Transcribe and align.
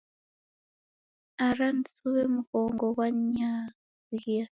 Ara 1.47 1.67
nisuw'e 1.75 2.23
mghongo, 2.35 2.85
ghwaninyghia. 2.95 4.45